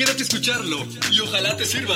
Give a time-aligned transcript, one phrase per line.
[0.00, 0.78] Quédate a escucharlo
[1.12, 1.94] y ojalá te sirva.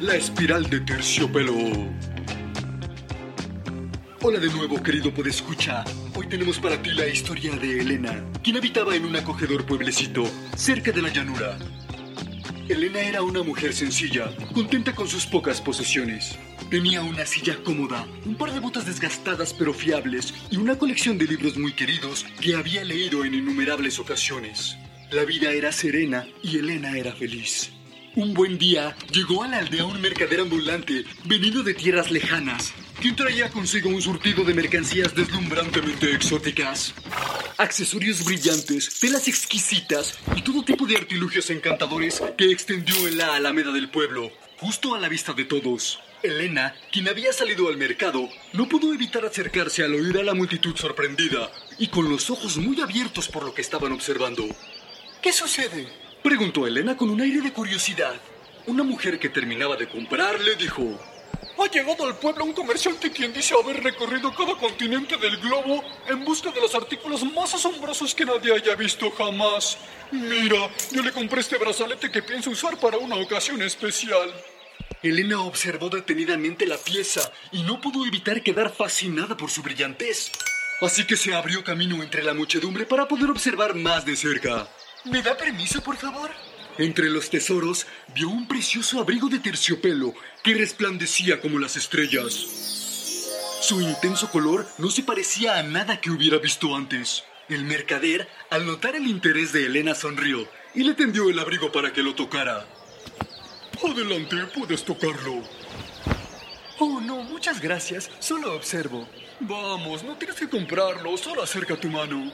[0.00, 1.52] La espiral de terciopelo.
[4.22, 5.84] Hola de nuevo, querido podescucha.
[6.14, 10.24] Hoy tenemos para ti la historia de Elena, quien habitaba en un acogedor pueblecito
[10.56, 11.58] cerca de la llanura.
[12.70, 16.38] Elena era una mujer sencilla, contenta con sus pocas posesiones.
[16.70, 21.26] Tenía una silla cómoda, un par de botas desgastadas pero fiables y una colección de
[21.26, 24.78] libros muy queridos que había leído en innumerables ocasiones.
[25.10, 27.77] La vida era serena y Elena era feliz.
[28.16, 33.14] Un buen día llegó a la aldea un mercader ambulante venido de tierras lejanas, quien
[33.14, 36.94] traía consigo un surtido de mercancías deslumbrantemente exóticas.
[37.58, 43.72] Accesorios brillantes, telas exquisitas y todo tipo de artilugios encantadores que extendió en la alameda
[43.72, 46.00] del pueblo, justo a la vista de todos.
[46.22, 50.74] Elena, quien había salido al mercado, no pudo evitar acercarse al oír a la multitud
[50.76, 54.44] sorprendida y con los ojos muy abiertos por lo que estaban observando.
[55.22, 56.07] ¿Qué sucede?
[56.28, 58.12] Preguntó Elena con un aire de curiosidad.
[58.66, 61.00] Una mujer que terminaba de comprar le dijo...
[61.58, 66.26] Ha llegado al pueblo un comerciante quien dice haber recorrido cada continente del globo en
[66.26, 69.78] busca de los artículos más asombrosos que nadie haya visto jamás.
[70.12, 74.30] Mira, yo le compré este brazalete que pienso usar para una ocasión especial.
[75.02, 77.22] Elena observó detenidamente la pieza
[77.52, 80.30] y no pudo evitar quedar fascinada por su brillantez.
[80.82, 84.68] Así que se abrió camino entre la muchedumbre para poder observar más de cerca.
[85.10, 86.30] ¿Me da permiso, por favor?
[86.76, 92.34] Entre los tesoros vio un precioso abrigo de terciopelo que resplandecía como las estrellas.
[93.60, 97.24] Su intenso color no se parecía a nada que hubiera visto antes.
[97.48, 101.92] El mercader, al notar el interés de Elena, sonrió y le tendió el abrigo para
[101.92, 102.66] que lo tocara.
[103.82, 105.42] Adelante, puedes tocarlo.
[106.78, 108.10] Oh, no, muchas gracias.
[108.18, 109.08] Solo observo.
[109.40, 112.30] Vamos, no tienes que comprarlo, solo acerca tu mano.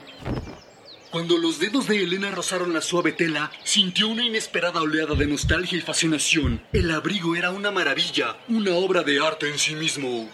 [1.11, 5.77] Cuando los dedos de Elena rozaron la suave tela, sintió una inesperada oleada de nostalgia
[5.77, 6.61] y fascinación.
[6.73, 10.29] El abrigo era una maravilla, una obra de arte en sí mismo.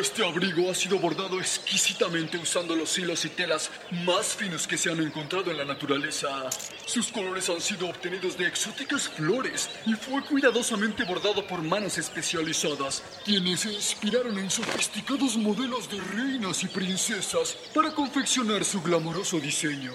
[0.00, 3.70] Este abrigo ha sido bordado exquisitamente usando los hilos y telas
[4.04, 6.50] más finos que se han encontrado en la naturaleza.
[6.84, 13.04] Sus colores han sido obtenidos de exóticas flores y fue cuidadosamente bordado por manos especializadas,
[13.24, 19.92] quienes se inspiraron en sofisticados modelos de reinas y princesas para confeccionar su glamoroso diseño.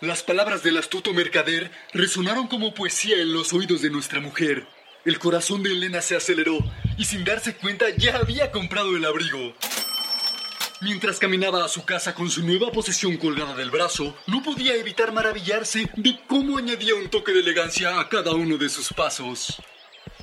[0.00, 4.66] Las palabras del astuto mercader resonaron como poesía en los oídos de nuestra mujer.
[5.04, 6.58] El corazón de Elena se aceleró
[6.96, 9.54] y sin darse cuenta ya había comprado el abrigo.
[10.80, 15.12] Mientras caminaba a su casa con su nueva posesión colgada del brazo, no podía evitar
[15.12, 19.62] maravillarse de cómo añadía un toque de elegancia a cada uno de sus pasos.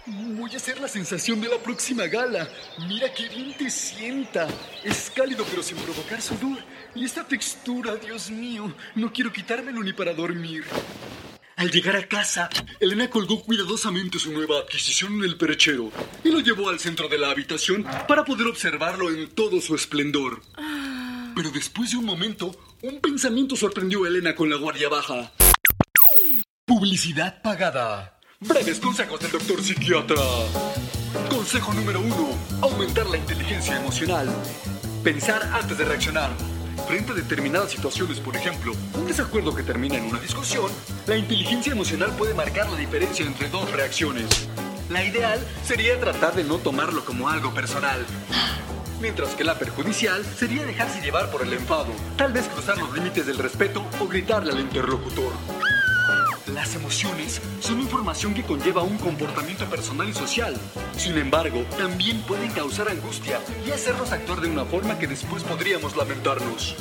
[0.05, 2.47] Voy a ser la sensación de la próxima gala.
[2.87, 4.47] Mira qué bien te sienta.
[4.83, 6.57] Es cálido pero sin provocar sudor.
[6.95, 10.65] Y esta textura, Dios mío, no quiero quitármelo ni para dormir.
[11.61, 12.49] Al llegar a casa,
[12.79, 15.91] Elena colgó cuidadosamente su nueva adquisición en el perchero
[16.23, 20.41] y lo llevó al centro de la habitación para poder observarlo en todo su esplendor.
[21.35, 22.49] Pero después de un momento,
[22.81, 25.33] un pensamiento sorprendió a Elena con la guardia baja.
[26.65, 28.19] Publicidad pagada.
[28.39, 30.15] Breves consejos del doctor psiquiatra.
[31.29, 32.39] Consejo número uno.
[32.63, 34.33] Aumentar la inteligencia emocional.
[35.03, 36.31] Pensar antes de reaccionar.
[36.87, 40.69] Frente a determinadas situaciones, por ejemplo, un desacuerdo que termina en una discusión,
[41.07, 44.27] la inteligencia emocional puede marcar la diferencia entre dos reacciones.
[44.89, 48.05] La ideal sería tratar de no tomarlo como algo personal.
[48.99, 53.25] Mientras que la perjudicial sería dejarse llevar por el enfado, tal vez cruzar los límites
[53.25, 55.31] del respeto o gritarle al interlocutor.
[56.47, 60.55] Las emociones son información que conlleva un comportamiento personal y social.
[60.97, 65.95] Sin embargo, también pueden causar angustia y hacernos actuar de una forma que después podríamos
[65.95, 66.75] lamentarnos.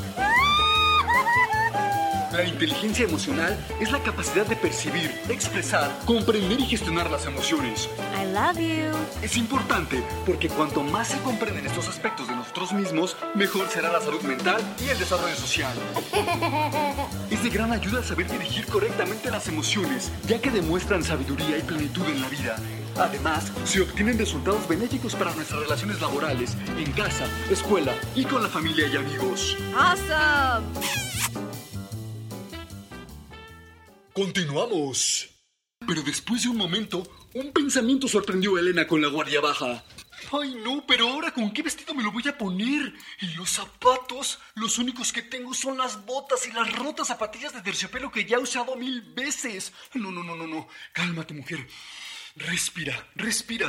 [2.32, 7.88] La inteligencia emocional es la capacidad de percibir, expresar, comprender y gestionar las emociones.
[8.16, 8.96] I love you.
[9.20, 14.00] Es importante porque cuanto más se comprenden estos aspectos de nosotros mismos, mejor será la
[14.00, 15.72] salud mental y el desarrollo social.
[17.30, 22.04] Es de gran ayuda saber dirigir correctamente las emociones, ya que demuestran sabiduría y plenitud
[22.06, 22.56] en la vida.
[22.96, 28.48] Además, se obtienen resultados benéficos para nuestras relaciones laborales, en casa, escuela y con la
[28.48, 29.56] familia y amigos.
[29.74, 31.29] Awesome.
[34.12, 35.28] Continuamos.
[35.86, 37.02] Pero después de un momento,
[37.34, 39.84] un pensamiento sorprendió a Elena con la guardia baja.
[40.32, 42.92] Ay, no, pero ahora con qué vestido me lo voy a poner?
[43.20, 47.62] Y los zapatos, los únicos que tengo son las botas y las rotas zapatillas de
[47.62, 49.72] terciopelo que ya he usado mil veces.
[49.94, 50.68] No, no, no, no, no.
[50.92, 51.66] Cálmate, mujer.
[52.36, 53.68] Respira, respira.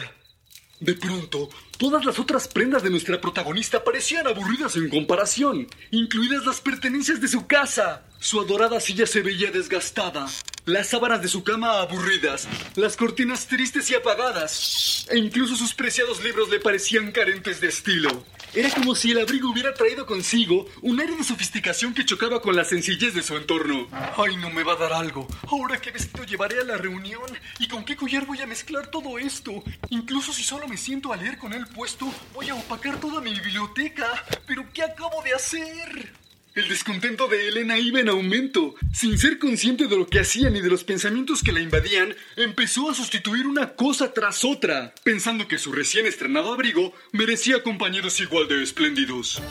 [0.82, 1.48] De pronto,
[1.78, 7.28] todas las otras prendas de nuestra protagonista parecían aburridas en comparación, incluidas las pertenencias de
[7.28, 8.04] su casa.
[8.20, 10.26] Su adorada silla se veía desgastada,
[10.66, 16.24] las sábanas de su cama aburridas, las cortinas tristes y apagadas, e incluso sus preciados
[16.24, 18.26] libros le parecían carentes de estilo.
[18.54, 22.54] Era como si el abrigo hubiera traído consigo un aire de sofisticación que chocaba con
[22.54, 23.88] la sencillez de su entorno.
[24.18, 25.26] Ay, no me va a dar algo.
[25.48, 27.24] Ahora qué vestido llevaré a la reunión
[27.60, 29.64] y con qué collar voy a mezclar todo esto.
[29.90, 33.34] Incluso si solo me siento a leer con él puesto, voy a opacar toda mi
[33.34, 34.26] biblioteca.
[34.46, 36.21] Pero ¿qué acabo de hacer?
[36.54, 38.76] El descontento de Elena iba en aumento.
[38.94, 42.90] Sin ser consciente de lo que hacía ni de los pensamientos que la invadían, empezó
[42.90, 48.50] a sustituir una cosa tras otra, pensando que su recién estrenado abrigo merecía compañeros igual
[48.50, 49.42] de espléndidos.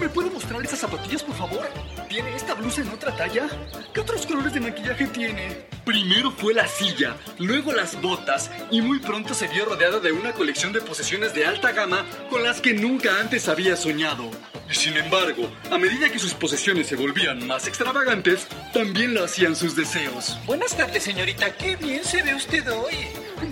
[0.00, 1.68] ¿Me puede mostrar esas zapatillas, por favor?
[2.08, 3.46] ¿Tiene esta blusa en otra talla?
[3.92, 5.73] ¿Qué otros colores de maquillaje tiene?
[5.84, 10.32] Primero fue la silla, luego las botas, y muy pronto se vio rodeada de una
[10.32, 14.30] colección de posesiones de alta gama con las que nunca antes había soñado.
[14.70, 19.54] Y sin embargo, a medida que sus posesiones se volvían más extravagantes, también lo hacían
[19.54, 20.38] sus deseos.
[20.46, 21.54] Buenas tardes, señorita.
[21.54, 22.94] Qué bien se ve usted hoy.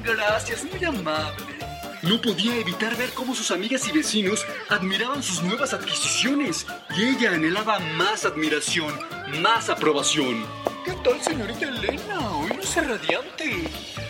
[0.02, 1.61] Gracias, muy amable.
[2.02, 6.66] No podía evitar ver cómo sus amigas y vecinos admiraban sus nuevas adquisiciones
[6.96, 8.92] y ella anhelaba más admiración,
[9.40, 10.44] más aprobación.
[10.84, 12.32] ¿Qué tal, señorita Elena?
[12.32, 13.68] Hoy luce radiante.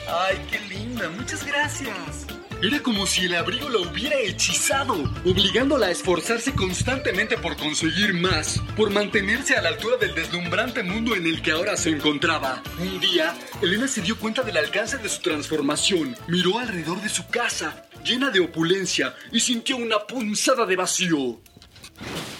[0.08, 2.31] Ay, qué linda, muchas gracias.
[2.62, 4.94] Era como si el abrigo la hubiera hechizado,
[5.24, 11.16] obligándola a esforzarse constantemente por conseguir más, por mantenerse a la altura del deslumbrante mundo
[11.16, 12.62] en el que ahora se encontraba.
[12.78, 17.26] Un día, Elena se dio cuenta del alcance de su transformación, miró alrededor de su
[17.26, 21.40] casa, llena de opulencia, y sintió una punzada de vacío.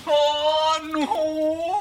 [0.07, 1.72] ¡Oh, no!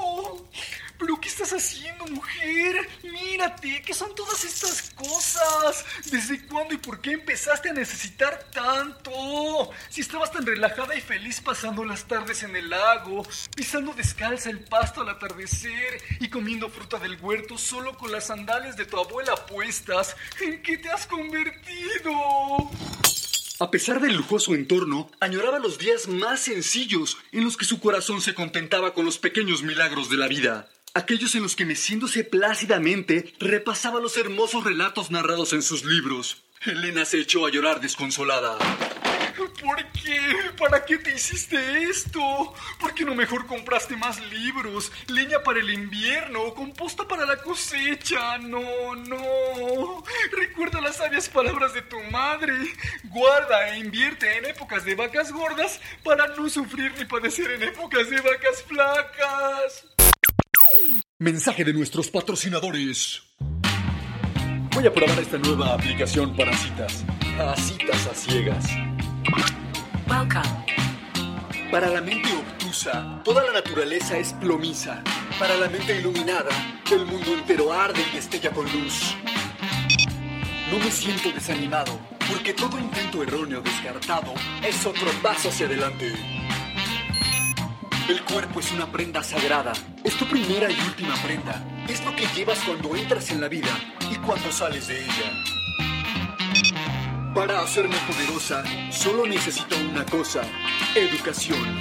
[1.21, 2.89] ¿Pero qué estás haciendo, mujer?
[3.03, 5.85] Mírate, ¿qué son todas estas cosas?
[6.09, 9.69] ¿Desde cuándo y por qué empezaste a necesitar tanto?
[9.89, 13.23] Si estabas tan relajada y feliz pasando las tardes en el lago,
[13.55, 18.75] pisando descalza el pasto al atardecer y comiendo fruta del huerto solo con las sandalias
[18.75, 22.11] de tu abuela puestas, ¿en qué te has convertido?
[23.59, 28.19] A pesar del lujoso entorno, añoraba los días más sencillos en los que su corazón
[28.19, 30.67] se contentaba con los pequeños milagros de la vida.
[30.93, 36.43] Aquellos en los que meciéndose plácidamente repasaba los hermosos relatos narrados en sus libros.
[36.65, 38.57] Elena se echó a llorar desconsolada.
[39.37, 40.19] ¿Por qué?
[40.57, 42.53] ¿Para qué te hiciste esto?
[42.77, 48.37] ¿Por qué no mejor compraste más libros, leña para el invierno composta para la cosecha?
[48.39, 50.03] No, no.
[50.31, 52.53] Recuerda las sabias palabras de tu madre.
[53.05, 58.09] Guarda e invierte en épocas de vacas gordas para no sufrir ni padecer en épocas
[58.09, 59.85] de vacas flacas.
[61.21, 63.21] Mensaje de nuestros patrocinadores.
[64.73, 67.05] Voy a probar esta nueva aplicación para citas.
[67.37, 68.65] A citas a ciegas.
[70.09, 71.69] Welcome.
[71.69, 75.03] Para la mente obtusa, toda la naturaleza es plomiza.
[75.37, 76.49] Para la mente iluminada,
[76.91, 79.15] el mundo entero arde y destella con luz.
[80.71, 81.99] No me siento desanimado,
[82.31, 84.33] porque todo intento erróneo descartado
[84.67, 86.40] es otro paso hacia adelante.
[88.11, 89.71] El cuerpo es una prenda sagrada.
[90.03, 91.63] Es tu primera y última prenda.
[91.87, 93.69] Es lo que llevas cuando entras en la vida
[94.11, 95.31] y cuando sales de ella.
[97.33, 100.41] Para hacerme poderosa, solo necesito una cosa,
[100.93, 101.79] educación.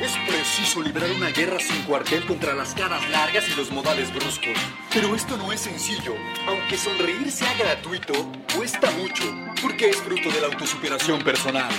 [0.00, 4.58] Es preciso librar una guerra sin cuartel contra las caras largas y los modales bruscos.
[4.92, 6.16] Pero esto no es sencillo.
[6.48, 8.12] Aunque sonreír sea gratuito,
[8.56, 9.22] cuesta mucho,
[9.62, 11.72] porque es fruto de la autosuperación personal.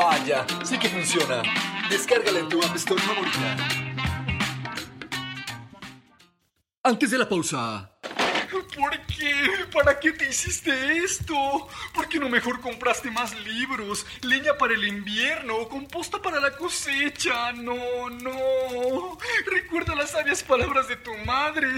[0.00, 1.42] Vaya, sí que funciona.
[1.90, 3.56] Descárgala en tu App Store favorita.
[6.82, 7.92] Antes de la pausa.
[8.50, 9.66] ¿Por qué?
[9.70, 10.72] ¿Para qué te hiciste
[11.04, 11.68] esto?
[11.92, 17.52] ¿Por qué no mejor compraste más libros, leña para el invierno composta para la cosecha?
[17.52, 19.18] No, no.
[19.52, 21.68] Recuerda las sabias palabras de tu madre.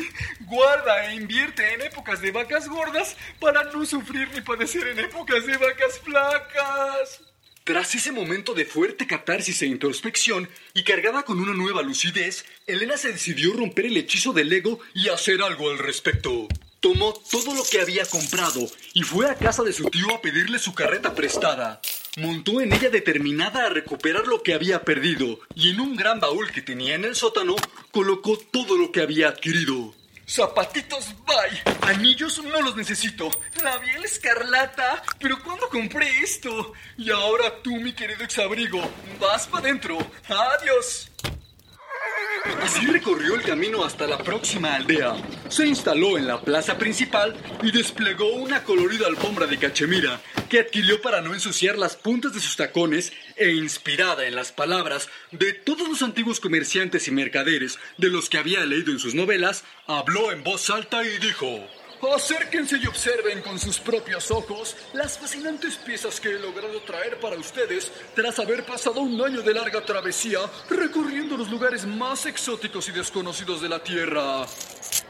[0.42, 5.44] Guarda e invierte en épocas de vacas gordas para no sufrir ni padecer en épocas
[5.44, 7.31] de vacas flacas.
[7.64, 12.96] Tras ese momento de fuerte catarsis e introspección y cargada con una nueva lucidez, Elena
[12.96, 16.48] se decidió romper el hechizo del ego y hacer algo al respecto.
[16.80, 20.58] Tomó todo lo que había comprado y fue a casa de su tío a pedirle
[20.58, 21.80] su carreta prestada.
[22.16, 26.50] Montó en ella determinada a recuperar lo que había perdido y en un gran baúl
[26.50, 27.54] que tenía en el sótano
[27.92, 29.94] colocó todo lo que había adquirido.
[30.32, 31.62] Zapatitos, bye.
[31.82, 33.30] Anillos no los necesito.
[33.62, 35.02] Labial escarlata.
[35.18, 36.72] Pero ¿cuándo compré esto?
[36.96, 38.80] Y ahora tú, mi querido exabrigo,
[39.20, 39.98] vas para adentro.
[40.30, 41.10] Adiós.
[42.62, 45.14] Así recorrió el camino hasta la próxima aldea.
[45.48, 51.00] Se instaló en la plaza principal y desplegó una colorida alfombra de cachemira que adquirió
[51.00, 55.88] para no ensuciar las puntas de sus tacones e inspirada en las palabras de todos
[55.88, 60.42] los antiguos comerciantes y mercaderes de los que había leído en sus novelas, habló en
[60.42, 61.66] voz alta y dijo...
[62.02, 67.36] Acérquense y observen con sus propios ojos las fascinantes piezas que he logrado traer para
[67.36, 72.92] ustedes tras haber pasado un año de larga travesía recorriendo los lugares más exóticos y
[72.92, 74.46] desconocidos de la Tierra.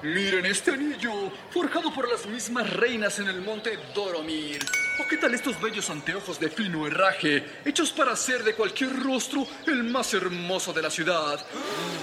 [0.02, 4.58] Miren este anillo, forjado por las mismas reinas en el monte Doromir.
[4.98, 9.46] ¿O qué tal estos bellos anteojos de fino herraje, hechos para hacer de cualquier rostro
[9.64, 11.46] el más hermoso de la ciudad?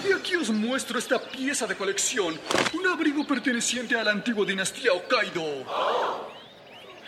[0.10, 2.40] Y aquí os muestro esta pieza de colección,
[2.74, 5.66] un abrigo perteneciente a la antigua dinastía Hokkaido.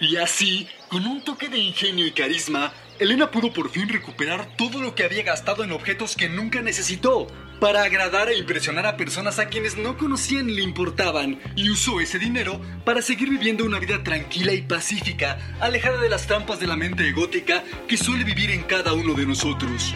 [0.01, 4.79] Y así, con un toque de ingenio y carisma, Elena pudo por fin recuperar todo
[4.79, 7.25] lo que había gastado en objetos que nunca necesitó,
[7.59, 11.99] para agradar e impresionar a personas a quienes no conocían ni le importaban, y usó
[11.99, 16.67] ese dinero para seguir viviendo una vida tranquila y pacífica, alejada de las trampas de
[16.67, 19.95] la mente egótica que suele vivir en cada uno de nosotros.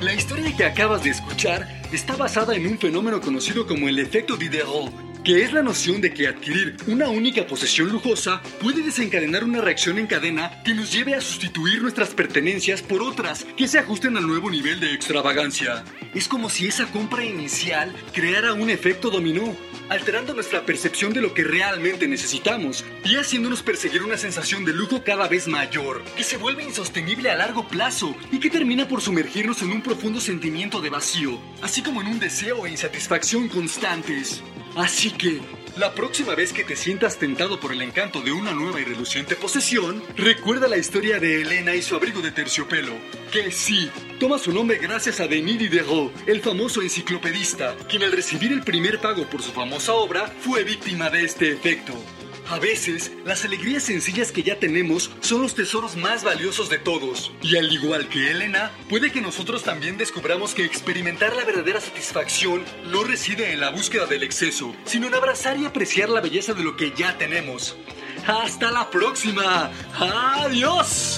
[0.00, 4.38] La historia que acabas de escuchar está basada en un fenómeno conocido como el efecto
[4.38, 9.60] Diderot, que es la noción de que adquirir una única posesión lujosa puede desencadenar una
[9.60, 14.16] reacción en cadena que nos lleve a sustituir nuestras pertenencias por otras que se ajusten
[14.16, 15.84] al nuevo nivel de extravagancia.
[16.14, 19.56] Es como si esa compra inicial creara un efecto dominó,
[19.88, 25.02] alterando nuestra percepción de lo que realmente necesitamos y haciéndonos perseguir una sensación de lujo
[25.04, 29.62] cada vez mayor, que se vuelve insostenible a largo plazo y que termina por sumergirnos
[29.62, 34.42] en un profundo sentimiento de vacío, así como en un deseo e insatisfacción constantes.
[34.76, 35.40] Así que,
[35.76, 39.36] la próxima vez que te sientas tentado por el encanto de una nueva y reluciente
[39.36, 42.94] posesión, recuerda la historia de Elena y su abrigo de terciopelo,
[43.32, 48.52] que sí, toma su nombre gracias a Denis Diderot, el famoso enciclopedista, quien al recibir
[48.52, 51.94] el primer pago por su famosa obra fue víctima de este efecto.
[52.50, 57.30] A veces, las alegrías sencillas que ya tenemos son los tesoros más valiosos de todos.
[57.42, 62.64] Y al igual que Elena, puede que nosotros también descubramos que experimentar la verdadera satisfacción
[62.86, 66.64] no reside en la búsqueda del exceso, sino en abrazar y apreciar la belleza de
[66.64, 67.76] lo que ya tenemos.
[68.26, 69.70] ¡Hasta la próxima!
[69.98, 71.17] ¡Adiós!